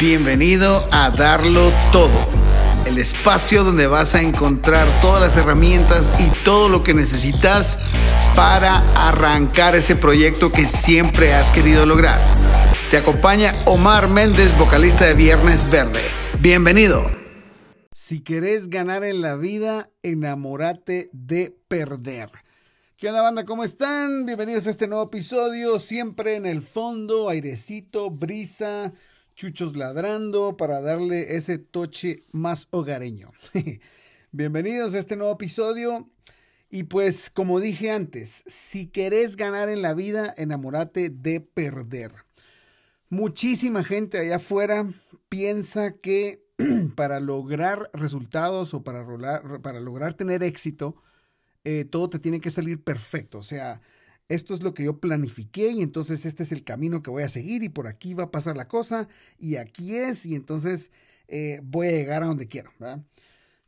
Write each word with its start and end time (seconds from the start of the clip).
Bienvenido 0.00 0.80
a 0.92 1.10
Darlo 1.10 1.72
Todo, 1.90 2.28
el 2.86 2.98
espacio 2.98 3.64
donde 3.64 3.88
vas 3.88 4.14
a 4.14 4.22
encontrar 4.22 4.86
todas 5.00 5.20
las 5.20 5.36
herramientas 5.36 6.12
y 6.20 6.30
todo 6.44 6.68
lo 6.68 6.84
que 6.84 6.94
necesitas 6.94 7.80
para 8.36 8.76
arrancar 8.94 9.74
ese 9.74 9.96
proyecto 9.96 10.52
que 10.52 10.66
siempre 10.66 11.34
has 11.34 11.50
querido 11.50 11.84
lograr. 11.84 12.20
Te 12.92 12.98
acompaña 12.98 13.50
Omar 13.66 14.08
Méndez, 14.08 14.56
vocalista 14.56 15.04
de 15.04 15.14
Viernes 15.14 15.68
Verde. 15.68 16.02
Bienvenido. 16.38 17.04
Si 17.92 18.20
querés 18.20 18.68
ganar 18.68 19.02
en 19.02 19.20
la 19.20 19.34
vida, 19.34 19.90
enamórate 20.04 21.10
de 21.12 21.56
perder. 21.66 22.30
¿Qué 22.96 23.08
onda 23.08 23.22
banda? 23.22 23.44
¿Cómo 23.44 23.64
están? 23.64 24.26
Bienvenidos 24.26 24.68
a 24.68 24.70
este 24.70 24.86
nuevo 24.86 25.04
episodio, 25.06 25.80
siempre 25.80 26.36
en 26.36 26.46
el 26.46 26.62
fondo, 26.62 27.28
airecito, 27.28 28.10
brisa, 28.10 28.92
chuchos 29.38 29.76
ladrando 29.76 30.56
para 30.56 30.80
darle 30.80 31.36
ese 31.36 31.58
toche 31.58 32.24
más 32.32 32.66
hogareño. 32.72 33.30
Bienvenidos 34.32 34.94
a 34.94 34.98
este 34.98 35.14
nuevo 35.14 35.34
episodio. 35.34 36.10
Y 36.68 36.82
pues, 36.82 37.30
como 37.30 37.60
dije 37.60 37.92
antes, 37.92 38.42
si 38.48 38.88
querés 38.88 39.36
ganar 39.36 39.68
en 39.68 39.80
la 39.80 39.94
vida, 39.94 40.34
enamórate 40.36 41.08
de 41.08 41.40
perder. 41.40 42.10
Muchísima 43.10 43.84
gente 43.84 44.18
allá 44.18 44.36
afuera 44.36 44.92
piensa 45.28 45.92
que 45.92 46.44
para 46.96 47.20
lograr 47.20 47.90
resultados 47.92 48.74
o 48.74 48.82
para, 48.82 49.06
para 49.62 49.78
lograr 49.78 50.14
tener 50.14 50.42
éxito, 50.42 51.00
eh, 51.62 51.84
todo 51.84 52.10
te 52.10 52.18
tiene 52.18 52.40
que 52.40 52.50
salir 52.50 52.82
perfecto. 52.82 53.38
O 53.38 53.44
sea, 53.44 53.82
esto 54.28 54.54
es 54.54 54.62
lo 54.62 54.74
que 54.74 54.84
yo 54.84 55.00
planifiqué 55.00 55.70
y 55.70 55.82
entonces 55.82 56.26
este 56.26 56.42
es 56.42 56.52
el 56.52 56.62
camino 56.62 57.02
que 57.02 57.10
voy 57.10 57.22
a 57.22 57.28
seguir 57.28 57.62
y 57.62 57.70
por 57.70 57.86
aquí 57.86 58.14
va 58.14 58.24
a 58.24 58.30
pasar 58.30 58.56
la 58.56 58.68
cosa 58.68 59.08
y 59.38 59.56
aquí 59.56 59.96
es 59.96 60.26
y 60.26 60.34
entonces 60.34 60.90
eh, 61.28 61.60
voy 61.64 61.88
a 61.88 61.92
llegar 61.92 62.22
a 62.22 62.26
donde 62.26 62.46
quiero. 62.46 62.70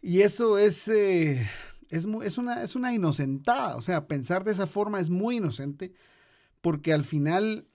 Y 0.03 0.21
eso 0.21 0.59
es, 0.59 0.89
eh, 0.89 1.49
es, 1.89 2.07
es, 2.23 2.39
una, 2.39 2.63
es 2.63 2.75
una 2.75 2.93
inocentada, 2.93 3.77
o 3.77 3.83
sea, 3.83 4.07
pensar 4.07 4.45
de 4.45 4.53
esa 4.53 4.67
forma 4.67 5.01
es 5.01 5.11
muy 5.11 5.37
inocente 5.37 5.93
porque 6.61 6.93
al 6.93 7.05
final 7.05 7.67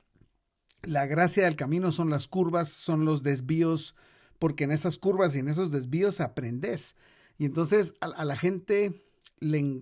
la 0.84 1.08
gracia 1.08 1.46
del 1.46 1.56
camino 1.56 1.92
son 1.92 2.12
las 2.12 2.28
curvas, 2.28 2.70
son 2.70 3.06
los 3.06 3.24
desvíos, 3.24 3.96
porque 4.38 4.66
en 4.66 4.72
esas 4.72 5.00
curvas 5.00 5.36
y 5.36 5.40
en 5.40 5.48
esos 5.48 5.72
desvíos 5.72 6.20
aprendes. 6.22 6.96
Y 7.40 7.46
entonces 7.46 7.96
a, 8.00 8.06
a 8.06 8.26
la 8.26 8.38
gente 8.38 8.94
le, 9.40 9.82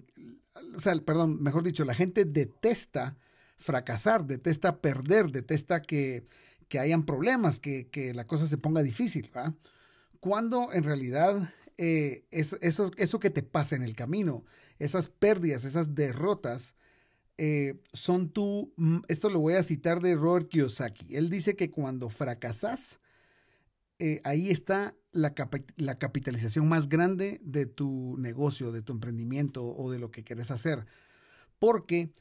o 0.75 0.79
sea, 0.79 0.95
perdón, 0.95 1.41
mejor 1.41 1.63
dicho, 1.63 1.85
la 1.85 1.95
gente 1.95 2.25
detesta 2.25 3.17
fracasar, 3.57 4.25
detesta 4.25 4.81
perder, 4.81 5.31
detesta 5.31 5.81
que, 5.81 6.25
que 6.67 6.79
hayan 6.79 7.05
problemas, 7.05 7.59
que, 7.59 7.87
que, 7.87 8.13
la 8.13 8.27
cosa 8.27 8.47
se 8.47 8.57
ponga 8.57 8.83
difícil. 8.83 9.31
Cuando 10.19 10.71
en 10.73 10.83
realidad 10.83 11.49
eh, 11.77 12.25
es, 12.31 12.53
eso, 12.61 12.91
eso 12.97 13.19
que 13.19 13.29
te 13.29 13.43
pasa 13.43 13.75
en 13.75 13.83
el 13.83 13.95
camino, 13.95 14.45
esas 14.79 15.09
pérdidas, 15.09 15.65
esas 15.65 15.95
derrotas, 15.95 16.75
eh, 17.37 17.81
son 17.93 18.29
tú, 18.29 18.73
mm, 18.77 18.99
esto 19.07 19.29
lo 19.29 19.39
voy 19.39 19.55
a 19.55 19.63
citar 19.63 20.01
de 20.01 20.15
Robert 20.15 20.49
Kiyosaki, 20.49 21.15
él 21.15 21.29
dice 21.29 21.55
que 21.55 21.71
cuando 21.71 22.09
fracasas, 22.09 22.99
eh, 23.97 24.21
ahí 24.23 24.49
está 24.49 24.95
la, 25.13 25.33
la, 25.77 25.95
capitalización 25.95 26.67
más 26.67 26.89
grande 26.89 27.39
de 27.43 27.65
tu 27.65 28.17
negocio, 28.17 28.71
de 28.71 28.81
tu 28.81 28.93
emprendimiento 28.93 29.65
o 29.65 29.91
de 29.91 29.99
lo 29.99 30.11
que 30.11 30.23
quieres 30.23 30.51
hacer. 30.51 30.85
Porque 31.59 32.11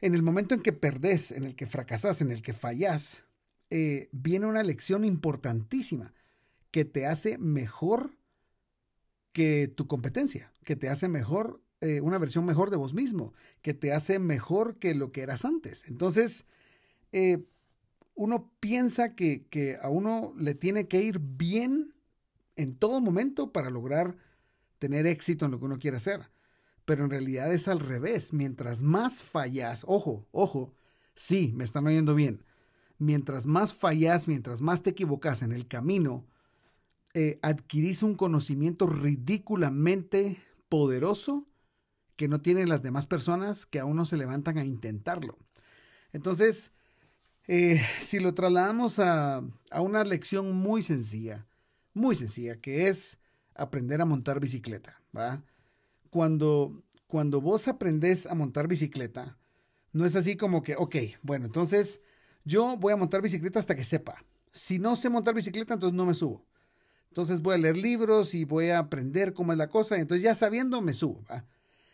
en 0.00 0.14
el 0.14 0.22
momento 0.22 0.54
en 0.54 0.60
que 0.60 0.72
perdés, 0.72 1.32
en 1.32 1.44
el 1.44 1.56
que 1.56 1.66
fracasas, 1.66 2.20
en 2.20 2.30
el 2.30 2.42
que 2.42 2.52
fallas, 2.52 3.24
eh, 3.70 4.08
viene 4.12 4.46
una 4.46 4.62
lección 4.62 5.04
importantísima 5.04 6.12
que 6.70 6.84
te 6.84 7.06
hace 7.06 7.38
mejor 7.38 8.16
que 9.32 9.72
tu 9.74 9.86
competencia, 9.86 10.52
que 10.64 10.76
te 10.76 10.88
hace 10.88 11.08
mejor, 11.08 11.62
eh, 11.80 12.00
una 12.00 12.18
versión 12.18 12.44
mejor 12.44 12.70
de 12.70 12.76
vos 12.76 12.92
mismo, 12.92 13.32
que 13.62 13.74
te 13.74 13.92
hace 13.92 14.18
mejor 14.18 14.78
que 14.78 14.94
lo 14.94 15.12
que 15.12 15.22
eras 15.22 15.44
antes. 15.44 15.84
Entonces, 15.86 16.46
uno 18.16 18.50
piensa 18.60 19.14
que, 19.14 19.78
a 19.80 19.88
uno 19.88 20.34
le 20.36 20.54
tiene 20.54 20.88
que 20.88 21.02
ir 21.02 21.20
bien 21.20 21.94
en 22.56 22.76
todo 22.76 23.00
momento 23.00 23.52
para 23.52 23.70
lograr 23.70 24.16
tener 24.78 25.06
éxito 25.06 25.44
en 25.44 25.50
lo 25.50 25.58
que 25.58 25.66
uno 25.66 25.78
quiere 25.78 25.96
hacer. 25.96 26.30
Pero 26.84 27.04
en 27.04 27.10
realidad 27.10 27.52
es 27.52 27.68
al 27.68 27.80
revés. 27.80 28.32
Mientras 28.32 28.82
más 28.82 29.22
fallas, 29.22 29.84
ojo, 29.86 30.26
ojo, 30.30 30.74
sí, 31.14 31.52
me 31.54 31.64
están 31.64 31.86
oyendo 31.86 32.14
bien. 32.14 32.44
Mientras 32.98 33.46
más 33.46 33.74
fallas, 33.74 34.28
mientras 34.28 34.60
más 34.60 34.82
te 34.82 34.90
equivocas 34.90 35.42
en 35.42 35.52
el 35.52 35.66
camino, 35.66 36.26
eh, 37.14 37.38
adquirís 37.42 38.02
un 38.02 38.14
conocimiento 38.14 38.86
ridículamente 38.86 40.38
poderoso 40.68 41.46
que 42.16 42.28
no 42.28 42.40
tienen 42.40 42.68
las 42.68 42.82
demás 42.82 43.06
personas 43.06 43.66
que 43.66 43.78
aún 43.78 43.96
no 43.96 44.04
se 44.04 44.16
levantan 44.16 44.58
a 44.58 44.64
intentarlo. 44.64 45.38
Entonces, 46.12 46.72
eh, 47.46 47.80
si 48.00 48.18
lo 48.18 48.34
trasladamos 48.34 48.98
a, 48.98 49.42
una 49.78 50.04
lección 50.04 50.52
muy 50.52 50.82
sencilla, 50.82 51.46
muy 51.96 52.14
sencilla, 52.14 52.60
que 52.60 52.88
es 52.88 53.18
aprender 53.54 54.00
a 54.00 54.04
montar 54.04 54.40
bicicleta, 54.40 55.00
¿va? 55.16 55.42
Cuando, 56.10 56.82
cuando 57.06 57.40
vos 57.40 57.68
aprendés 57.68 58.26
a 58.26 58.34
montar 58.34 58.68
bicicleta, 58.68 59.38
no 59.92 60.04
es 60.04 60.14
así 60.14 60.36
como 60.36 60.62
que, 60.62 60.76
ok, 60.76 60.96
bueno, 61.22 61.46
entonces 61.46 62.00
yo 62.44 62.76
voy 62.76 62.92
a 62.92 62.96
montar 62.96 63.22
bicicleta 63.22 63.58
hasta 63.58 63.74
que 63.74 63.84
sepa. 63.84 64.24
Si 64.52 64.78
no 64.78 64.96
sé 64.96 65.08
montar 65.08 65.34
bicicleta, 65.34 65.74
entonces 65.74 65.96
no 65.96 66.06
me 66.06 66.14
subo. 66.14 66.46
Entonces 67.08 67.40
voy 67.40 67.54
a 67.54 67.58
leer 67.58 67.76
libros 67.76 68.34
y 68.34 68.44
voy 68.44 68.68
a 68.68 68.78
aprender 68.78 69.32
cómo 69.32 69.52
es 69.52 69.58
la 69.58 69.68
cosa. 69.68 69.96
Entonces 69.96 70.22
ya 70.22 70.34
sabiendo, 70.34 70.82
me 70.82 70.92
subo. 70.92 71.24
¿va? 71.30 71.46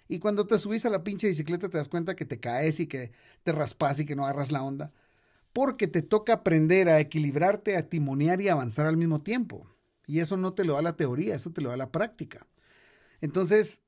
Y 0.08 0.18
cuando 0.18 0.46
te 0.46 0.58
subís 0.58 0.84
a 0.84 0.90
la 0.90 1.04
pinche 1.04 1.28
bicicleta 1.28 1.68
te 1.68 1.78
das 1.78 1.88
cuenta 1.88 2.16
que 2.16 2.24
te 2.24 2.40
caes 2.40 2.80
y 2.80 2.86
que 2.86 3.12
te 3.44 3.52
raspas 3.52 4.00
y 4.00 4.04
que 4.04 4.16
no 4.16 4.24
agarras 4.24 4.52
la 4.52 4.62
onda 4.62 4.92
porque 5.52 5.86
te 5.86 6.02
toca 6.02 6.32
aprender 6.32 6.88
a 6.88 7.00
equilibrarte, 7.00 7.76
a 7.76 7.88
timonear 7.88 8.40
y 8.40 8.48
avanzar 8.48 8.86
al 8.86 8.96
mismo 8.96 9.20
tiempo. 9.20 9.66
Y 10.12 10.20
eso 10.20 10.36
no 10.36 10.52
te 10.52 10.66
lo 10.66 10.74
da 10.74 10.82
la 10.82 10.94
teoría, 10.94 11.34
eso 11.34 11.52
te 11.52 11.62
lo 11.62 11.70
da 11.70 11.78
la 11.78 11.90
práctica. 11.90 12.46
Entonces, 13.22 13.80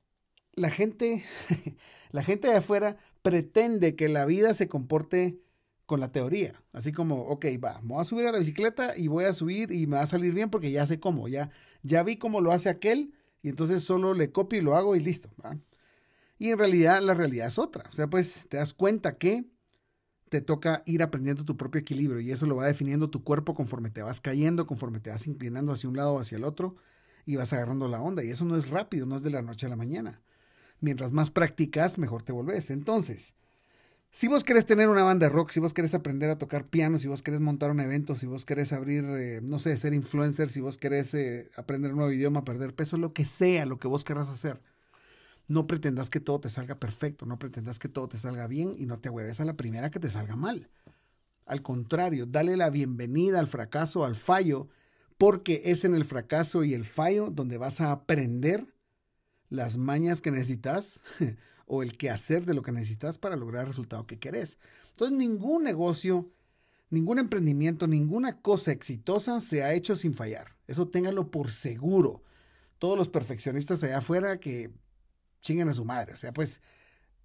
la 0.54 0.70
gente, 0.70 1.22
la 2.12 2.24
gente 2.24 2.48
de 2.48 2.56
afuera 2.56 2.96
pretende 3.20 3.94
que 3.94 4.08
la 4.08 4.24
vida 4.24 4.54
se 4.54 4.66
comporte 4.66 5.38
con 5.84 6.00
la 6.00 6.12
teoría. 6.12 6.62
Así 6.72 6.92
como, 6.92 7.26
ok, 7.26 7.44
va, 7.62 7.82
me 7.82 7.88
voy 7.88 8.00
a 8.00 8.04
subir 8.04 8.26
a 8.26 8.32
la 8.32 8.38
bicicleta 8.38 8.96
y 8.96 9.08
voy 9.08 9.24
a 9.24 9.34
subir 9.34 9.70
y 9.70 9.86
me 9.86 9.96
va 9.96 10.04
a 10.04 10.06
salir 10.06 10.32
bien 10.32 10.48
porque 10.48 10.70
ya 10.70 10.86
sé 10.86 10.98
cómo, 10.98 11.28
ya, 11.28 11.50
ya 11.82 12.02
vi 12.02 12.16
cómo 12.16 12.40
lo 12.40 12.52
hace 12.52 12.70
aquel 12.70 13.12
y 13.42 13.50
entonces 13.50 13.84
solo 13.84 14.14
le 14.14 14.32
copio 14.32 14.58
y 14.58 14.62
lo 14.62 14.76
hago 14.76 14.96
y 14.96 15.00
listo. 15.00 15.28
Y 16.38 16.48
en 16.48 16.58
realidad 16.58 17.02
la 17.02 17.12
realidad 17.12 17.48
es 17.48 17.58
otra. 17.58 17.84
O 17.90 17.92
sea, 17.92 18.08
pues 18.08 18.46
te 18.48 18.56
das 18.56 18.72
cuenta 18.72 19.18
que 19.18 19.44
te 20.34 20.40
toca 20.40 20.82
ir 20.84 21.00
aprendiendo 21.00 21.44
tu 21.44 21.56
propio 21.56 21.80
equilibrio 21.80 22.18
y 22.18 22.32
eso 22.32 22.44
lo 22.46 22.56
va 22.56 22.66
definiendo 22.66 23.08
tu 23.08 23.22
cuerpo 23.22 23.54
conforme 23.54 23.90
te 23.90 24.02
vas 24.02 24.20
cayendo, 24.20 24.66
conforme 24.66 24.98
te 24.98 25.10
vas 25.10 25.28
inclinando 25.28 25.70
hacia 25.70 25.88
un 25.88 25.96
lado 25.96 26.14
o 26.14 26.18
hacia 26.18 26.38
el 26.38 26.42
otro 26.42 26.74
y 27.24 27.36
vas 27.36 27.52
agarrando 27.52 27.86
la 27.86 28.00
onda. 28.00 28.24
Y 28.24 28.30
eso 28.30 28.44
no 28.44 28.56
es 28.56 28.68
rápido, 28.68 29.06
no 29.06 29.14
es 29.14 29.22
de 29.22 29.30
la 29.30 29.42
noche 29.42 29.66
a 29.66 29.68
la 29.68 29.76
mañana. 29.76 30.22
Mientras 30.80 31.12
más 31.12 31.30
practicas, 31.30 31.98
mejor 31.98 32.24
te 32.24 32.32
volvés. 32.32 32.70
Entonces, 32.70 33.36
si 34.10 34.26
vos 34.26 34.42
querés 34.42 34.66
tener 34.66 34.88
una 34.88 35.04
banda 35.04 35.28
rock, 35.28 35.50
si 35.50 35.60
vos 35.60 35.72
querés 35.72 35.94
aprender 35.94 36.30
a 36.30 36.38
tocar 36.38 36.66
piano, 36.66 36.98
si 36.98 37.06
vos 37.06 37.22
querés 37.22 37.38
montar 37.38 37.70
un 37.70 37.78
evento, 37.78 38.16
si 38.16 38.26
vos 38.26 38.44
querés 38.44 38.72
abrir, 38.72 39.04
eh, 39.04 39.38
no 39.40 39.60
sé, 39.60 39.76
ser 39.76 39.94
influencer, 39.94 40.48
si 40.48 40.60
vos 40.60 40.78
querés 40.78 41.14
eh, 41.14 41.48
aprender 41.56 41.92
un 41.92 41.98
nuevo 41.98 42.12
idioma, 42.12 42.44
perder 42.44 42.74
peso, 42.74 42.96
lo 42.96 43.12
que 43.12 43.24
sea, 43.24 43.66
lo 43.66 43.78
que 43.78 43.86
vos 43.86 44.02
querrás 44.02 44.28
hacer 44.30 44.60
no 45.46 45.66
pretendas 45.66 46.10
que 46.10 46.20
todo 46.20 46.40
te 46.40 46.48
salga 46.48 46.78
perfecto, 46.78 47.26
no 47.26 47.38
pretendas 47.38 47.78
que 47.78 47.88
todo 47.88 48.08
te 48.08 48.18
salga 48.18 48.46
bien 48.46 48.74
y 48.78 48.86
no 48.86 48.98
te 48.98 49.10
hueves 49.10 49.40
a 49.40 49.44
la 49.44 49.56
primera 49.56 49.90
que 49.90 50.00
te 50.00 50.10
salga 50.10 50.36
mal. 50.36 50.70
Al 51.46 51.62
contrario, 51.62 52.26
dale 52.26 52.56
la 52.56 52.70
bienvenida 52.70 53.38
al 53.38 53.48
fracaso, 53.48 54.04
al 54.04 54.16
fallo, 54.16 54.68
porque 55.18 55.62
es 55.66 55.84
en 55.84 55.94
el 55.94 56.04
fracaso 56.04 56.64
y 56.64 56.74
el 56.74 56.84
fallo 56.84 57.30
donde 57.30 57.58
vas 57.58 57.80
a 57.80 57.92
aprender 57.92 58.74
las 59.50 59.76
mañas 59.76 60.22
que 60.22 60.30
necesitas 60.30 61.00
o 61.66 61.82
el 61.82 61.96
que 61.96 62.10
hacer 62.10 62.44
de 62.46 62.54
lo 62.54 62.62
que 62.62 62.72
necesitas 62.72 63.18
para 63.18 63.36
lograr 63.36 63.62
el 63.62 63.68
resultado 63.68 64.06
que 64.06 64.18
querés. 64.18 64.58
Entonces, 64.90 65.16
ningún 65.16 65.62
negocio, 65.64 66.30
ningún 66.88 67.18
emprendimiento, 67.18 67.86
ninguna 67.86 68.40
cosa 68.40 68.72
exitosa 68.72 69.40
se 69.40 69.62
ha 69.62 69.74
hecho 69.74 69.96
sin 69.96 70.14
fallar. 70.14 70.56
Eso 70.66 70.88
téngalo 70.88 71.30
por 71.30 71.50
seguro. 71.50 72.22
Todos 72.78 72.96
los 72.96 73.08
perfeccionistas 73.08 73.82
allá 73.82 73.98
afuera 73.98 74.38
que 74.38 74.72
chinguen 75.44 75.68
a 75.68 75.74
su 75.74 75.84
madre. 75.84 76.14
O 76.14 76.16
sea, 76.16 76.32
pues 76.32 76.60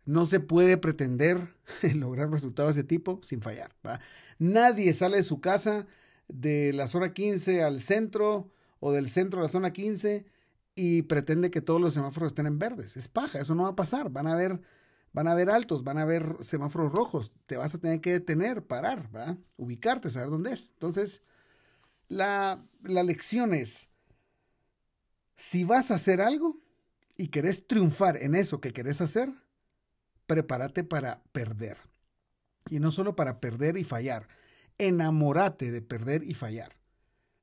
no 0.06 0.26
se 0.26 0.40
puede 0.40 0.78
pretender 0.78 1.56
lograr 1.96 2.30
resultados 2.30 2.76
de 2.76 2.82
ese 2.82 2.88
tipo 2.88 3.20
sin 3.24 3.42
fallar. 3.42 3.76
¿va? 3.86 4.00
Nadie 4.38 4.94
sale 4.94 5.18
de 5.18 5.24
su 5.24 5.42
casa 5.42 5.88
de 6.28 6.74
la 6.74 6.88
zona 6.88 7.14
15 7.14 7.64
al 7.64 7.82
centro 7.82 8.52
o 8.80 8.92
del 8.92 9.10
centro 9.10 9.40
a 9.40 9.44
la 9.44 9.50
zona 9.50 9.74
15 9.74 10.26
y 10.76 11.02
pretende 11.04 11.50
que 11.52 11.62
todos 11.62 11.82
los 11.82 11.94
semáforos 11.96 12.32
estén 12.32 12.46
en 12.46 12.60
verdes. 12.60 12.98
Es 12.98 13.08
paja, 13.08 13.40
eso 13.40 13.56
no 13.56 13.64
va 13.64 13.70
a 13.70 13.76
pasar. 13.76 14.10
Van 14.12 14.28
a 14.28 14.34
haber, 14.34 14.62
van 15.14 15.28
a 15.28 15.32
haber 15.32 15.50
altos, 15.50 15.84
van 15.84 15.98
a 15.98 16.04
haber 16.04 16.38
semáforos 16.42 16.92
rojos. 16.92 17.34
Te 17.48 17.58
vas 17.58 17.74
a 17.74 17.80
tener 17.80 18.02
que 18.02 18.12
detener, 18.14 18.66
parar, 18.66 19.10
¿va? 19.16 19.38
ubicarte, 19.58 20.10
saber 20.12 20.30
dónde 20.30 20.52
es. 20.54 20.72
Entonces, 20.74 21.24
La, 22.10 22.66
la 22.84 23.04
lección 23.04 23.54
es, 23.54 23.90
si 25.36 25.64
vas 25.64 25.92
a 25.92 25.96
hacer 25.96 26.22
algo 26.22 26.60
y 27.20 27.28
querés 27.28 27.68
triunfar 27.68 28.16
en 28.16 28.34
eso 28.34 28.62
que 28.62 28.72
querés 28.72 29.02
hacer, 29.02 29.30
prepárate 30.26 30.86
para 30.86 31.22
perder. 31.34 31.76
Y 32.70 32.80
no 32.80 32.92
solo 32.92 33.18
para 33.18 33.42
perder 33.42 33.76
y 33.76 33.84
fallar, 33.84 34.30
enamórate 34.78 35.70
de 35.70 35.82
perder 35.82 36.24
y 36.24 36.34
fallar. 36.34 36.78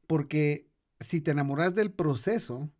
Porque 0.06 0.66
si 0.98 1.20
te 1.20 1.32
enamoras 1.32 1.74
del 1.74 1.92
proceso, 1.92 2.70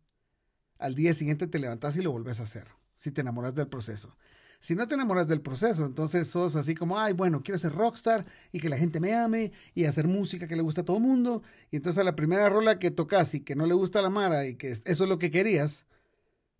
al 0.79 0.95
día 0.95 1.13
siguiente 1.13 1.45
te 1.45 1.59
levantas 1.59 1.95
y 1.97 2.01
lo 2.01 2.11
vuelves 2.11 2.39
a 2.39 2.43
hacer. 2.43 2.69
Si 2.95 3.11
te 3.11 3.21
enamoras 3.21 3.53
del 3.53 3.67
proceso. 3.67 4.17
Si 4.59 4.73
no 4.73 4.87
te 4.87 4.95
enamoras 4.95 5.27
del 5.27 5.41
proceso, 5.41 5.85
entonces 5.85 6.27
sos 6.27 6.55
así 6.55 6.73
como, 6.73 6.97
ay, 6.99 7.13
bueno, 7.13 7.43
quiero 7.43 7.59
ser 7.59 7.73
rockstar 7.73 8.25
y 8.51 8.59
que 8.59 8.69
la 8.69 8.77
gente 8.79 8.99
me 8.99 9.13
ame 9.13 9.51
y 9.75 9.85
hacer 9.85 10.07
música 10.07 10.47
que 10.47 10.55
le 10.55 10.63
gusta 10.63 10.81
a 10.81 10.85
todo 10.85 10.97
el 10.97 11.03
mundo. 11.03 11.43
Y 11.69 11.75
entonces 11.75 11.99
a 11.99 12.03
la 12.03 12.15
primera 12.15 12.49
rola 12.49 12.79
que 12.79 12.89
tocas 12.89 13.35
y 13.35 13.41
que 13.41 13.55
no 13.55 13.67
le 13.67 13.75
gusta 13.75 13.99
a 13.99 14.01
la 14.01 14.09
Mara 14.09 14.47
y 14.47 14.55
que 14.55 14.71
eso 14.71 14.83
es 14.83 14.99
lo 15.01 15.19
que 15.19 15.29
querías 15.29 15.85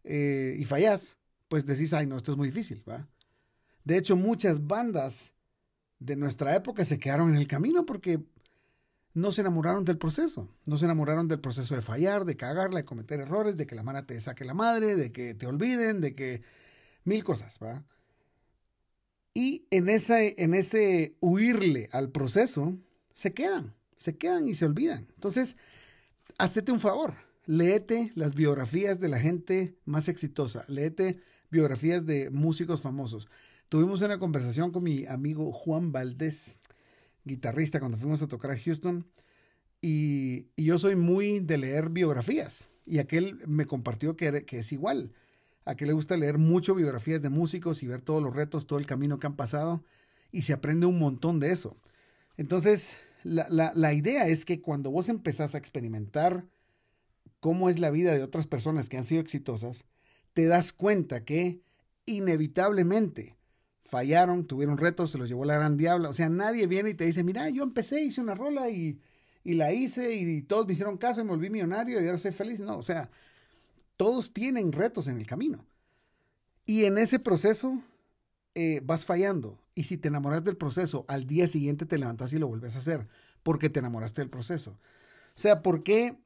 eh, 0.08 0.56
y 0.58 0.66
fallas, 0.66 1.18
pues 1.48 1.66
decís, 1.66 1.94
ay, 1.94 2.06
no, 2.06 2.18
esto 2.18 2.32
es 2.32 2.38
muy 2.38 2.48
difícil, 2.48 2.84
¿va? 2.88 3.08
De 3.84 3.98
hecho, 3.98 4.16
muchas 4.16 4.68
bandas 4.68 5.34
de 6.00 6.16
nuestra 6.16 6.56
época 6.56 6.86
se 6.86 7.00
quedaron 7.00 7.30
en 7.30 7.38
el 7.38 7.48
camino 7.48 7.86
porque 7.86 8.22
no 9.14 9.32
se 9.32 9.42
enamoraron 9.42 9.84
del 9.84 9.98
proceso, 9.98 10.50
no 10.66 10.78
se 10.78 10.86
enamoraron 10.86 11.28
del 11.28 11.40
proceso 11.40 11.74
de 11.74 11.82
fallar, 11.82 12.26
de 12.26 12.38
cagarla, 12.38 12.78
de 12.78 12.86
cometer 12.86 13.20
errores, 13.20 13.58
de 13.58 13.66
que 13.66 13.76
la 13.76 13.84
mano 13.84 14.06
te 14.06 14.20
saque 14.20 14.46
la 14.46 14.54
madre, 14.54 14.96
de 14.96 15.12
que 15.12 15.34
te 15.34 15.48
olviden, 15.48 16.02
de 16.02 16.14
que 16.14 16.44
mil 17.04 17.24
cosas, 17.24 17.58
¿va? 17.62 17.84
Y 19.34 19.68
en 19.72 19.90
ese, 19.90 20.36
en 20.38 20.54
ese 20.54 21.16
huirle 21.22 21.90
al 21.92 22.12
proceso, 22.12 22.78
se 23.14 23.34
quedan, 23.34 23.74
se 23.98 24.18
quedan 24.18 24.48
y 24.50 24.56
se 24.56 24.66
olvidan. 24.66 25.08
Entonces, 25.16 25.58
hacete 26.38 26.72
un 26.72 26.80
favor, 26.80 27.16
léete 27.48 28.12
las 28.14 28.36
biografías 28.36 29.00
de 29.00 29.08
la 29.08 29.20
gente 29.20 29.80
más 29.86 30.10
exitosa, 30.10 30.66
léete 30.68 31.22
biografías 31.50 32.06
de 32.06 32.30
músicos 32.30 32.82
famosos. 32.82 33.28
Tuvimos 33.70 34.02
una 34.02 34.20
conversación 34.20 34.72
con 34.72 34.84
mi 34.84 35.06
amigo 35.06 35.52
Juan 35.52 35.92
Valdés, 35.92 36.60
guitarrista, 37.24 37.80
cuando 37.80 37.98
fuimos 37.98 38.22
a 38.22 38.28
tocar 38.28 38.52
a 38.52 38.60
Houston. 38.60 39.08
Y, 39.82 40.48
yo 40.58 40.78
soy 40.78 40.96
muy 40.96 41.40
de 41.40 41.58
leer 41.58 41.90
biografías. 41.90 42.70
Y 42.86 43.00
aquel 43.00 43.40
me 43.48 43.66
compartió 43.66 44.16
que, 44.16 44.46
es 44.50 44.72
igual. 44.72 45.14
A 45.66 45.76
que 45.76 45.86
le 45.86 45.94
gusta 45.94 46.16
leer 46.16 46.38
mucho 46.38 46.76
biografías 46.76 47.22
de 47.22 47.30
músicos 47.30 47.84
y 47.84 47.88
ver 47.88 48.02
todos 48.02 48.24
los 48.24 48.34
retos, 48.34 48.68
todo 48.68 48.80
el 48.80 48.86
camino 48.86 49.20
que 49.20 49.28
han 49.28 49.36
pasado. 49.36 49.84
Y 50.32 50.44
se 50.44 50.54
aprende 50.54 50.86
un 50.86 51.00
montón 51.00 51.40
de 51.40 51.52
eso. 51.52 51.78
Entonces, 52.38 52.98
la, 53.24 53.74
la 53.74 53.94
idea 53.94 54.28
es 54.28 54.46
que 54.46 54.62
cuando 54.62 54.92
vos 54.92 55.10
empezás 55.10 55.56
a 55.56 55.58
experimentar 55.58 56.46
cómo 57.48 57.70
es 57.70 57.80
la 57.80 57.92
vida 57.92 58.12
de 58.12 58.24
otras 58.24 58.46
personas 58.46 58.90
que 58.90 58.98
han 58.98 59.06
sido 59.06 59.22
exitosas, 59.22 59.86
te 60.34 60.48
das 60.48 60.74
cuenta 60.74 61.24
que 61.24 61.62
inevitablemente 62.06 63.38
fallaron, 63.86 64.44
tuvieron 64.44 64.78
retos, 64.78 65.12
se 65.12 65.18
los 65.18 65.30
llevó 65.30 65.46
la 65.46 65.56
gran 65.56 65.78
diabla. 65.78 66.10
O 66.10 66.14
sea, 66.14 66.28
nadie 66.28 66.68
viene 66.68 66.90
y 66.90 66.94
te 66.94 67.06
dice, 67.06 67.24
mira, 67.24 67.48
yo 67.48 67.64
empecé, 67.64 68.02
hice 68.02 68.20
una 68.20 68.36
rola 68.36 68.70
y, 68.70 69.00
y 69.46 69.54
la 69.54 69.72
hice 69.72 70.14
y 70.14 70.42
todos 70.42 70.68
me 70.68 70.74
hicieron 70.74 70.98
caso 70.98 71.22
y 71.22 71.24
me 71.24 71.30
volví 71.30 71.50
millonario 71.50 72.02
y 72.02 72.06
ahora 72.06 72.18
soy 72.18 72.34
feliz. 72.34 72.60
No, 72.60 72.78
o 72.78 72.84
sea, 72.84 73.10
todos 73.96 74.34
tienen 74.34 74.74
retos 74.74 75.08
en 75.08 75.16
el 75.16 75.26
camino. 75.26 75.66
Y 76.66 76.84
en 76.84 76.98
ese 76.98 77.18
proceso 77.18 77.82
eh, 78.56 78.82
vas 78.84 79.06
fallando. 79.06 79.58
Y 79.74 79.86
si 79.86 79.98
te 79.98 80.10
enamoras 80.10 80.44
del 80.44 80.58
proceso, 80.58 81.06
al 81.08 81.28
día 81.28 81.48
siguiente 81.48 81.86
te 81.86 81.98
levantas 81.98 82.34
y 82.34 82.40
lo 82.40 82.50
vuelves 82.50 82.76
a 82.76 82.80
hacer, 82.80 83.08
porque 83.42 83.70
te 83.70 83.80
enamoraste 83.80 84.20
del 84.20 84.30
proceso. 84.30 84.72
O 84.72 85.40
sea, 85.40 85.62
¿por 85.62 85.84
qué 85.84 86.18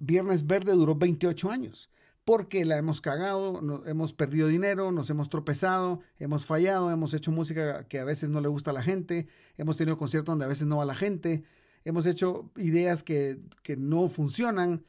Viernes 0.00 0.46
Verde 0.46 0.72
duró 0.72 0.96
28 0.96 1.50
años? 1.50 1.88
porque 2.24 2.64
la 2.64 2.78
hemos 2.78 3.00
cagado, 3.00 3.60
hemos 3.86 4.12
perdido 4.12 4.48
dinero, 4.48 4.92
nos 4.92 5.10
hemos 5.10 5.28
tropezado, 5.28 6.00
hemos 6.18 6.46
fallado, 6.46 6.90
hemos 6.90 7.14
hecho 7.14 7.32
música 7.32 7.88
que 7.88 7.98
a 7.98 8.04
veces 8.04 8.28
no 8.28 8.40
le 8.40 8.48
gusta 8.48 8.70
a 8.70 8.74
la 8.74 8.82
gente, 8.82 9.26
hemos 9.56 9.76
tenido 9.76 9.96
conciertos 9.96 10.32
donde 10.32 10.44
a 10.44 10.48
veces 10.48 10.66
no 10.66 10.76
va 10.76 10.84
la 10.84 10.94
gente, 10.94 11.42
hemos 11.84 12.06
hecho 12.06 12.50
ideas 12.56 13.02
que, 13.02 13.38
no 13.78 14.08
funcionan, 14.08 14.84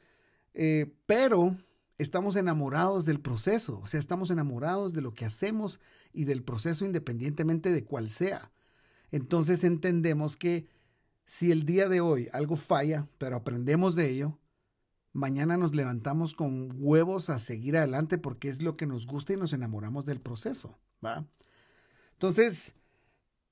eh, 0.53 0.93
pero 1.05 1.57
estamos 1.97 2.35
enamorados 2.35 3.05
del 3.05 3.19
proceso, 3.19 3.79
o 3.79 3.87
sea, 3.87 3.99
estamos 3.99 4.29
enamorados 4.29 4.93
de 4.93 5.01
lo 5.01 5.13
que 5.13 5.25
hacemos 5.25 5.79
y 6.13 6.25
del 6.25 6.43
proceso 6.43 6.85
independientemente 6.85 7.71
de 7.71 7.83
cuál 7.83 8.09
sea. 8.09 8.51
Entonces 9.11 9.63
entendemos 9.63 10.37
que 10.37 10.67
si 11.25 11.51
el 11.51 11.65
día 11.65 11.87
de 11.87 12.01
hoy 12.01 12.27
algo 12.33 12.55
falla, 12.55 13.07
pero 13.17 13.37
aprendemos 13.37 13.95
de 13.95 14.09
ello, 14.09 14.37
mañana 15.13 15.57
nos 15.57 15.75
levantamos 15.75 16.33
con 16.33 16.71
huevos 16.77 17.29
a 17.29 17.39
seguir 17.39 17.77
adelante 17.77 18.17
porque 18.17 18.49
es 18.49 18.61
lo 18.61 18.77
que 18.77 18.87
nos 18.87 19.05
gusta 19.05 19.33
y 19.33 19.37
nos 19.37 19.53
enamoramos 19.53 20.05
del 20.05 20.21
proceso, 20.21 20.77
¿va? 21.03 21.25
Entonces, 22.13 22.75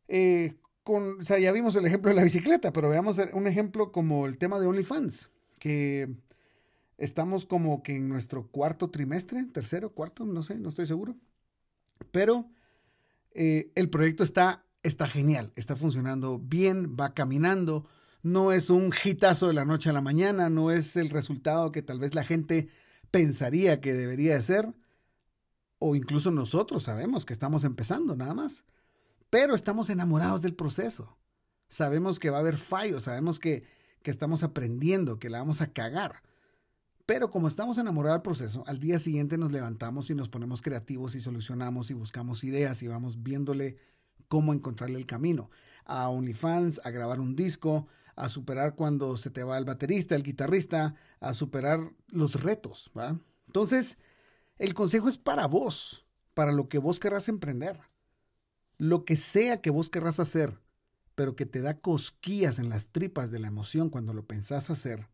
eh, 0.07 0.55
con, 0.83 1.21
o 1.21 1.23
sea, 1.23 1.39
ya 1.39 1.51
vimos 1.51 1.75
el 1.75 1.85
ejemplo 1.85 2.09
de 2.09 2.15
la 2.15 2.23
bicicleta, 2.23 2.71
pero 2.71 2.89
veamos 2.89 3.19
un 3.33 3.47
ejemplo 3.47 3.91
como 3.91 4.25
el 4.25 4.37
tema 4.37 4.59
de 4.59 4.67
OnlyFans, 4.67 5.29
que 5.59 6.09
estamos 6.97 7.45
como 7.45 7.83
que 7.83 7.95
en 7.95 8.09
nuestro 8.09 8.47
cuarto 8.47 8.89
trimestre, 8.89 9.43
tercero, 9.45 9.91
cuarto, 9.93 10.25
no 10.25 10.43
sé, 10.43 10.57
no 10.59 10.69
estoy 10.69 10.87
seguro, 10.87 11.15
pero 12.11 12.49
eh, 13.31 13.71
el 13.75 13.89
proyecto 13.89 14.23
está, 14.23 14.65
está 14.83 15.07
genial, 15.07 15.51
está 15.55 15.75
funcionando 15.75 16.39
bien, 16.39 16.95
va 16.99 17.13
caminando, 17.13 17.87
no 18.21 18.51
es 18.51 18.69
un 18.69 18.93
hitazo 19.03 19.47
de 19.47 19.53
la 19.53 19.65
noche 19.65 19.89
a 19.89 19.93
la 19.93 20.01
mañana, 20.01 20.49
no 20.49 20.71
es 20.71 20.95
el 20.95 21.09
resultado 21.09 21.71
que 21.71 21.81
tal 21.81 21.99
vez 21.99 22.15
la 22.15 22.23
gente 22.23 22.69
pensaría 23.11 23.81
que 23.81 23.93
debería 23.93 24.35
de 24.35 24.41
ser, 24.41 24.73
o 25.79 25.95
incluso 25.95 26.31
nosotros 26.31 26.83
sabemos 26.83 27.25
que 27.25 27.33
estamos 27.33 27.63
empezando 27.63 28.15
nada 28.15 28.33
más, 28.33 28.65
pero 29.29 29.55
estamos 29.55 29.89
enamorados 29.89 30.41
del 30.41 30.55
proceso. 30.55 31.17
Sabemos 31.69 32.19
que 32.19 32.29
va 32.29 32.37
a 32.37 32.41
haber 32.41 32.57
fallos, 32.57 33.03
sabemos 33.03 33.39
que, 33.39 33.63
que 34.01 34.11
estamos 34.11 34.43
aprendiendo, 34.43 35.19
que 35.19 35.29
la 35.29 35.39
vamos 35.39 35.61
a 35.61 35.71
cagar. 35.71 36.23
Pero 37.05 37.31
como 37.31 37.47
estamos 37.47 37.77
enamorados 37.77 38.17
del 38.17 38.23
proceso, 38.23 38.63
al 38.67 38.79
día 38.79 38.99
siguiente 38.99 39.37
nos 39.37 39.51
levantamos 39.51 40.09
y 40.09 40.15
nos 40.15 40.29
ponemos 40.29 40.61
creativos 40.61 41.15
y 41.15 41.21
solucionamos 41.21 41.89
y 41.89 41.93
buscamos 41.93 42.43
ideas 42.43 42.83
y 42.83 42.87
vamos 42.87 43.23
viéndole 43.23 43.77
cómo 44.27 44.53
encontrarle 44.53 44.97
el 44.97 45.05
camino. 45.05 45.49
A 45.85 46.09
OnlyFans, 46.09 46.81
a 46.83 46.91
grabar 46.91 47.19
un 47.19 47.35
disco, 47.35 47.87
a 48.19 48.27
superar 48.27 48.75
cuando 48.75 49.15
se 49.15 49.29
te 49.29 49.45
va 49.45 49.57
el 49.57 49.63
baterista, 49.63 50.13
el 50.13 50.23
guitarrista, 50.23 50.93
a 51.21 51.33
superar 51.33 51.93
los 52.09 52.41
retos, 52.43 52.91
¿va? 52.95 53.17
Entonces, 53.47 53.97
el 54.57 54.73
consejo 54.73 55.07
es 55.07 55.17
para 55.17 55.47
vos, 55.47 56.05
para 56.33 56.51
lo 56.51 56.67
que 56.67 56.79
vos 56.79 56.99
querrás 56.99 57.29
emprender. 57.29 57.79
Lo 58.77 59.05
que 59.05 59.15
sea 59.15 59.61
que 59.61 59.69
vos 59.69 59.89
querrás 59.89 60.19
hacer, 60.19 60.59
pero 61.15 61.37
que 61.37 61.45
te 61.45 61.61
da 61.61 61.79
cosquillas 61.79 62.59
en 62.59 62.67
las 62.67 62.89
tripas 62.89 63.31
de 63.31 63.39
la 63.39 63.47
emoción 63.47 63.89
cuando 63.89 64.13
lo 64.13 64.25
pensás 64.25 64.69
hacer, 64.69 65.07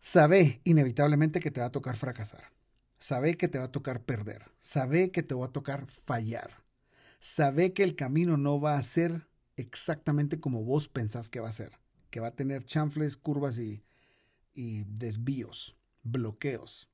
sabe 0.00 0.62
inevitablemente 0.64 1.38
que 1.38 1.50
te 1.50 1.60
va 1.60 1.66
a 1.66 1.72
tocar 1.72 1.96
fracasar. 1.96 2.50
Sabe 2.98 3.36
que 3.36 3.48
te 3.48 3.58
va 3.58 3.66
a 3.66 3.72
tocar 3.72 4.02
perder. 4.04 4.50
Sabe 4.60 5.10
que 5.10 5.22
te 5.22 5.34
va 5.34 5.46
a 5.46 5.52
tocar 5.52 5.86
fallar. 5.86 6.64
Sabe 7.20 7.74
que 7.74 7.82
el 7.82 7.94
camino 7.94 8.38
no 8.38 8.58
va 8.58 8.76
a 8.76 8.82
ser 8.82 9.28
exactamente 9.56 10.40
como 10.40 10.64
vos 10.64 10.88
pensás 10.88 11.28
que 11.28 11.40
va 11.40 11.48
a 11.48 11.52
ser, 11.52 11.72
que 12.10 12.20
va 12.20 12.28
a 12.28 12.36
tener 12.36 12.64
chanfles, 12.64 13.16
curvas 13.16 13.58
y, 13.58 13.82
desvíos, 14.54 15.76
bloqueos. 16.02 16.88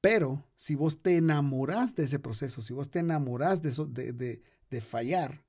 Pero 0.00 0.44
si 0.56 0.74
vos 0.74 1.00
te 1.02 1.16
enamorás 1.16 1.94
de 1.94 2.04
ese 2.04 2.18
proceso, 2.18 2.62
si 2.62 2.72
vos 2.72 2.90
te 2.90 2.98
enamorás 2.98 3.62
de, 3.62 3.68
eso, 3.68 3.86
de, 3.86 4.12
de 4.12 4.80
fallar, 4.80 5.44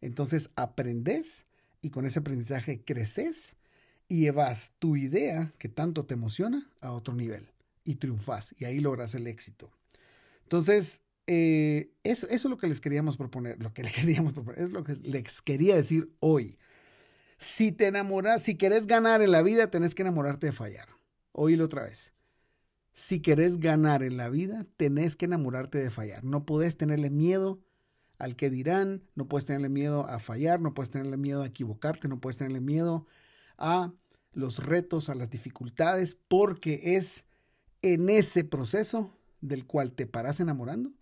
entonces 0.00 0.50
aprendes 0.56 1.46
y 1.80 1.90
con 1.90 2.06
ese 2.06 2.18
aprendizaje 2.18 2.82
creces 2.84 3.56
y 4.08 4.20
llevas 4.22 4.72
tu 4.80 4.96
idea 4.96 5.52
que 5.58 5.68
tanto 5.68 6.04
te 6.04 6.14
emociona 6.14 6.68
a 6.80 6.90
otro 6.90 7.14
nivel 7.14 7.48
y 7.84 7.96
triunfas 7.96 8.54
y 8.58 8.64
ahí 8.64 8.80
logras 8.80 9.14
el 9.14 9.26
éxito. 9.26 9.70
Entonces, 10.42 11.02
eh, 11.26 11.92
eso, 12.02 12.26
es 12.28 12.44
lo 12.44 12.56
que 12.56 12.66
les 12.66 12.80
queríamos 12.80 13.16
proponer, 13.16 13.62
lo 13.62 13.72
que 13.72 13.82
les 13.82 13.92
queríamos 13.94 14.32
proponer, 14.32 14.62
es 14.62 14.70
lo 14.70 14.84
que 14.84 14.94
les 14.96 15.42
quería 15.42 15.76
decir 15.76 16.12
hoy. 16.20 16.58
Si 17.38 17.72
te 17.72 17.86
enamoras, 17.86 18.42
si 18.42 18.56
querés 18.56 18.86
ganar 18.86 19.22
en 19.22 19.32
la 19.32 19.42
vida, 19.42 19.70
tenés 19.70 19.94
que 19.94 20.02
enamorarte 20.02 20.46
de 20.46 20.52
fallar. 20.52 20.88
Oílo 21.32 21.64
otra 21.64 21.84
vez. 21.84 22.12
Si 22.92 23.20
querés 23.20 23.58
ganar 23.58 24.02
en 24.02 24.16
la 24.16 24.28
vida, 24.28 24.66
tenés 24.76 25.16
que 25.16 25.24
enamorarte 25.24 25.78
de 25.78 25.90
fallar. 25.90 26.22
No 26.22 26.44
podés 26.44 26.76
tenerle 26.76 27.08
miedo 27.08 27.62
al 28.18 28.36
que 28.36 28.50
dirán, 28.50 29.02
no 29.14 29.26
puedes 29.26 29.46
tenerle 29.46 29.70
miedo 29.70 30.06
a 30.06 30.18
fallar, 30.18 30.60
no 30.60 30.74
puedes 30.74 30.90
tenerle 30.90 31.16
miedo 31.16 31.42
a 31.42 31.46
equivocarte, 31.46 32.08
no 32.08 32.20
puedes 32.20 32.36
tenerle 32.36 32.60
miedo 32.60 33.06
a 33.56 33.94
los 34.32 34.58
retos, 34.58 35.08
a 35.08 35.14
las 35.14 35.30
dificultades, 35.30 36.18
porque 36.28 36.96
es 36.96 37.24
en 37.80 38.10
ese 38.10 38.44
proceso 38.44 39.16
del 39.40 39.64
cual 39.64 39.92
te 39.92 40.06
paras 40.06 40.40
enamorando 40.40 40.92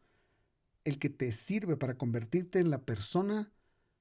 el 0.89 0.99
que 0.99 1.11
te 1.11 1.33
sirve 1.33 1.77
para 1.77 1.95
convertirte 1.95 2.59
en 2.59 2.71
la 2.71 2.81
persona 2.81 3.53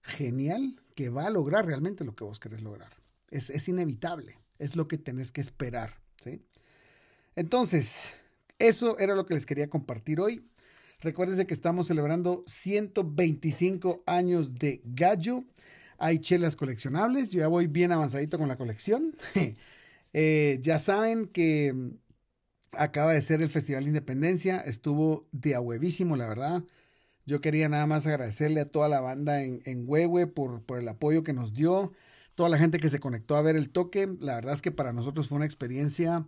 genial 0.02 0.82
que 0.96 1.10
va 1.10 1.28
a 1.28 1.30
lograr 1.30 1.66
realmente 1.66 2.06
lo 2.06 2.16
que 2.16 2.24
vos 2.24 2.40
querés 2.40 2.62
lograr. 2.62 2.94
Es, 3.30 3.50
es 3.50 3.68
inevitable. 3.68 4.40
Es 4.58 4.76
lo 4.76 4.88
que 4.88 4.98
tenés 4.98 5.32
que 5.32 5.42
esperar. 5.42 6.00
¿sí? 6.24 6.42
Entonces, 7.36 8.14
eso 8.58 8.98
era 9.00 9.16
lo 9.16 9.26
que 9.26 9.34
les 9.34 9.46
quería 9.46 9.70
compartir 9.70 10.20
hoy. 10.20 10.44
Recuerden 11.02 11.46
que 11.46 11.54
estamos 11.54 11.88
celebrando 11.88 12.44
125 12.48 14.04
años 14.08 14.56
de 14.56 14.82
Gallo. 14.86 15.44
Hay 16.00 16.20
chelas 16.20 16.56
coleccionables. 16.56 17.30
Yo 17.32 17.40
ya 17.40 17.48
voy 17.48 17.68
bien 17.68 17.92
avanzadito 17.92 18.38
con 18.38 18.48
la 18.48 18.58
colección. 18.58 19.16
Eh, 20.14 20.60
ya 20.62 20.80
saben 20.80 21.28
que 21.28 21.76
acaba 22.74 23.14
de 23.14 23.22
ser 23.22 23.42
el 23.42 23.50
Festival 23.50 23.84
de 23.84 23.90
Independencia. 23.90 24.60
Estuvo 24.60 25.28
de 25.32 25.56
a 25.56 25.62
huevísimo, 25.62 26.16
la 26.16 26.28
verdad. 26.28 26.64
Yo 27.26 27.42
quería 27.42 27.70
nada 27.70 27.86
más 27.86 28.08
agradecerle 28.08 28.62
a 28.62 28.66
toda 28.66 28.88
la 28.90 29.02
banda 29.02 29.44
en, 29.44 29.62
en 29.66 29.84
Huehue 29.88 30.28
por, 30.28 30.64
por 30.64 30.80
el 30.80 30.88
apoyo 30.88 31.24
que 31.24 31.34
nos 31.34 31.54
dio. 31.54 31.94
Toda 32.36 32.50
la 32.50 32.58
gente 32.58 32.80
que 32.80 32.90
se 32.90 33.00
conectó 33.00 33.36
a 33.36 33.42
ver 33.42 33.56
el 33.56 33.70
toque. 33.70 34.08
La 34.20 34.36
verdad 34.36 34.54
es 34.54 34.62
que 34.62 34.72
para 34.72 34.94
nosotros 34.94 35.28
fue 35.28 35.38
una 35.38 35.46
experiencia 35.46 36.26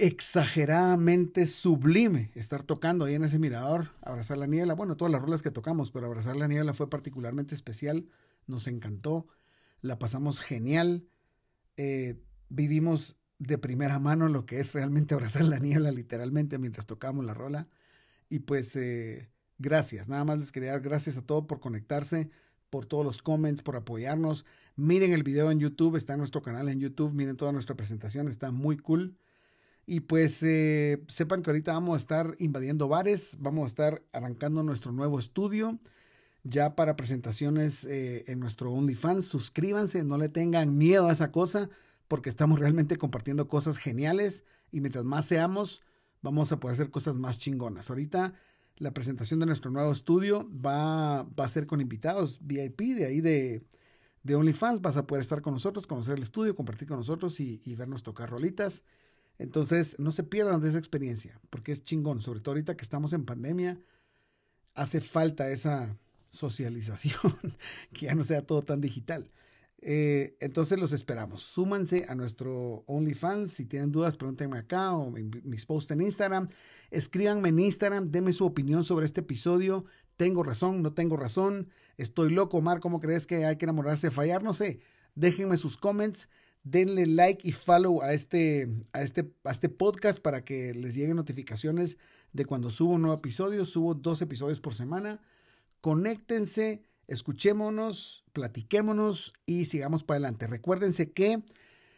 exageradamente 0.00 1.46
sublime 1.46 2.30
estar 2.34 2.62
tocando 2.62 3.04
ahí 3.04 3.14
en 3.14 3.24
ese 3.24 3.38
mirador, 3.38 3.90
abrazar 4.00 4.38
la 4.38 4.46
niebla, 4.46 4.72
bueno, 4.72 4.96
todas 4.96 5.12
las 5.12 5.20
rolas 5.20 5.42
que 5.42 5.50
tocamos, 5.50 5.90
pero 5.90 6.06
abrazar 6.06 6.36
la 6.36 6.48
niebla 6.48 6.72
fue 6.72 6.88
particularmente 6.88 7.54
especial, 7.54 8.06
nos 8.46 8.66
encantó, 8.66 9.26
la 9.82 9.98
pasamos 9.98 10.40
genial, 10.40 11.06
eh, 11.76 12.18
vivimos 12.48 13.19
de 13.40 13.58
primera 13.58 13.98
mano 13.98 14.28
lo 14.28 14.46
que 14.46 14.60
es 14.60 14.74
realmente 14.74 15.14
abrazar 15.14 15.42
la 15.42 15.58
niebla 15.58 15.90
literalmente 15.90 16.58
mientras 16.58 16.86
tocamos 16.86 17.24
la 17.24 17.34
rola 17.34 17.66
y 18.28 18.40
pues 18.40 18.76
eh, 18.76 19.28
gracias, 19.58 20.08
nada 20.08 20.24
más 20.24 20.38
les 20.38 20.52
quería 20.52 20.72
dar 20.72 20.82
gracias 20.82 21.16
a 21.16 21.22
todos 21.22 21.46
por 21.46 21.58
conectarse, 21.58 22.30
por 22.68 22.86
todos 22.86 23.04
los 23.04 23.20
comments, 23.20 23.62
por 23.62 23.74
apoyarnos, 23.74 24.44
miren 24.76 25.12
el 25.12 25.24
video 25.24 25.50
en 25.50 25.58
YouTube, 25.58 25.96
está 25.96 26.12
en 26.12 26.20
nuestro 26.20 26.42
canal 26.42 26.68
en 26.68 26.78
YouTube, 26.78 27.12
miren 27.12 27.36
toda 27.36 27.50
nuestra 27.50 27.74
presentación, 27.74 28.28
está 28.28 28.52
muy 28.52 28.76
cool. 28.76 29.16
Y 29.86 30.00
pues 30.00 30.40
eh, 30.44 31.02
sepan 31.08 31.42
que 31.42 31.50
ahorita 31.50 31.72
vamos 31.72 31.94
a 31.94 31.98
estar 31.98 32.36
invadiendo 32.38 32.86
bares, 32.86 33.36
vamos 33.40 33.64
a 33.64 33.66
estar 33.66 34.02
arrancando 34.12 34.62
nuestro 34.62 34.92
nuevo 34.92 35.18
estudio 35.18 35.80
ya 36.44 36.76
para 36.76 36.94
presentaciones 36.94 37.84
eh, 37.84 38.24
en 38.28 38.38
nuestro 38.38 38.72
OnlyFans. 38.72 39.26
Suscríbanse, 39.26 40.04
no 40.04 40.16
le 40.16 40.28
tengan 40.28 40.78
miedo 40.78 41.08
a 41.08 41.12
esa 41.12 41.32
cosa 41.32 41.70
porque 42.10 42.28
estamos 42.28 42.58
realmente 42.58 42.96
compartiendo 42.96 43.46
cosas 43.46 43.78
geniales 43.78 44.44
y 44.72 44.80
mientras 44.80 45.04
más 45.04 45.26
seamos, 45.26 45.80
vamos 46.22 46.50
a 46.50 46.58
poder 46.58 46.74
hacer 46.74 46.90
cosas 46.90 47.14
más 47.14 47.38
chingonas. 47.38 47.88
Ahorita 47.88 48.34
la 48.78 48.92
presentación 48.92 49.38
de 49.38 49.46
nuestro 49.46 49.70
nuevo 49.70 49.92
estudio 49.92 50.50
va, 50.52 51.20
a 51.20 51.48
ser 51.48 51.68
con 51.68 51.80
invitados 51.80 52.40
VIP 52.42 52.80
de 52.96 53.06
ahí 53.06 53.20
de, 53.20 53.62
de 54.24 54.34
OnlyFans. 54.34 54.80
Vas 54.80 54.96
a 54.96 55.06
poder 55.06 55.20
estar 55.20 55.40
con 55.40 55.54
nosotros, 55.54 55.86
conocer 55.86 56.16
el 56.16 56.24
estudio, 56.24 56.56
compartir 56.56 56.88
con 56.88 56.96
nosotros 56.96 57.38
y, 57.38 57.60
y 57.64 57.76
vernos 57.76 58.02
tocar 58.02 58.28
rolitas. 58.28 58.82
Entonces, 59.38 59.94
no 60.00 60.10
se 60.10 60.24
pierdan 60.24 60.60
de 60.60 60.68
esa 60.70 60.78
experiencia, 60.78 61.40
porque 61.48 61.70
es 61.70 61.84
chingón, 61.84 62.20
sobre 62.20 62.40
todo 62.40 62.54
ahorita 62.54 62.76
que 62.76 62.82
estamos 62.82 63.12
en 63.12 63.24
pandemia, 63.24 63.78
hace 64.74 65.00
falta 65.00 65.48
esa 65.48 65.96
socialización, 66.30 67.20
que 67.92 68.06
ya 68.06 68.16
no 68.16 68.24
sea 68.24 68.44
todo 68.44 68.62
tan 68.62 68.80
digital. 68.80 69.30
Eh, 69.82 70.36
entonces 70.40 70.78
los 70.78 70.92
esperamos. 70.92 71.42
Súmanse 71.42 72.04
a 72.08 72.14
nuestro 72.14 72.84
OnlyFans. 72.86 73.52
Si 73.52 73.64
tienen 73.64 73.92
dudas, 73.92 74.16
pregúntenme 74.16 74.58
acá 74.58 74.92
o 74.92 75.10
mis 75.10 75.66
posts 75.66 75.90
en 75.92 76.02
Instagram. 76.02 76.48
Escríbanme 76.90 77.48
en 77.48 77.58
Instagram, 77.60 78.10
denme 78.10 78.32
su 78.32 78.44
opinión 78.44 78.84
sobre 78.84 79.06
este 79.06 79.20
episodio. 79.20 79.84
¿Tengo 80.16 80.42
razón? 80.42 80.82
¿No 80.82 80.92
tengo 80.92 81.16
razón? 81.16 81.68
¿Estoy 81.96 82.30
loco, 82.30 82.60
Mar? 82.60 82.80
¿Cómo 82.80 83.00
crees 83.00 83.26
que 83.26 83.46
hay 83.46 83.56
que 83.56 83.64
enamorarse 83.64 84.10
fallar? 84.10 84.42
No 84.42 84.54
sé. 84.54 84.80
Déjenme 85.14 85.56
sus 85.56 85.76
comments 85.76 86.28
denle 86.62 87.06
like 87.06 87.46
y 87.46 87.52
follow 87.52 88.02
a 88.02 88.12
este, 88.12 88.68
a 88.92 89.02
este, 89.02 89.32
a 89.44 89.50
este 89.50 89.68
podcast 89.68 90.20
para 90.20 90.44
que 90.44 90.74
les 90.74 90.94
lleguen 90.94 91.16
notificaciones 91.16 91.96
de 92.32 92.44
cuando 92.44 92.70
subo 92.70 92.94
un 92.94 93.02
nuevo 93.02 93.16
episodio. 93.16 93.64
Subo 93.64 93.94
dos 93.94 94.22
episodios 94.22 94.60
por 94.60 94.74
semana. 94.74 95.20
Conéctense, 95.80 96.84
escuchémonos, 97.10 98.24
platiquémonos 98.32 99.34
y 99.44 99.66
sigamos 99.66 100.02
para 100.02 100.16
adelante. 100.16 100.46
Recuérdense 100.46 101.12
que 101.12 101.42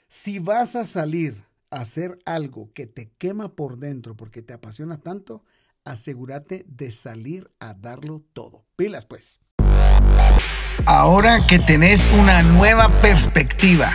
si 0.09 0.41
vas 0.41 0.75
a 0.75 0.87
salir 0.87 1.45
a 1.71 1.83
hacer 1.83 2.19
algo 2.25 2.73
que 2.73 2.87
te 2.87 3.13
quema 3.19 3.55
por 3.55 3.79
dentro 3.79 4.17
porque 4.17 4.43
te 4.43 4.53
apasiona 4.53 4.99
tanto, 4.99 5.45
asegúrate 5.85 6.65
de 6.67 6.91
salir 6.91 7.51
a 7.61 7.75
darlo 7.75 8.25
todo. 8.33 8.65
Pilas 8.75 9.07
pues. 9.07 9.41
Ahora 10.87 11.39
que 11.49 11.61
tenés 11.61 12.11
una 12.19 12.43
nueva 12.43 12.89
perspectiva 13.01 13.93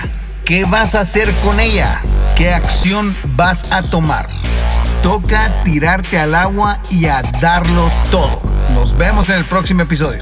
¿Qué 0.48 0.64
vas 0.64 0.96
a 0.96 1.02
hacer 1.02 1.30
con 1.44 1.60
ella? 1.60 2.02
¿Qué 2.38 2.54
acción 2.54 3.14
vas 3.36 3.70
a 3.74 3.82
tomar? 3.82 4.30
Toca 5.04 5.52
tirarte 5.66 6.18
al 6.18 6.34
agua 6.34 6.80
y 6.90 7.08
a 7.08 7.22
darlo 7.42 7.92
todo. 8.10 8.42
Nos 8.74 8.98
vemos 8.98 9.28
en 9.28 9.36
el 9.36 9.46
próximo 9.46 9.82
episodio. 9.82 10.22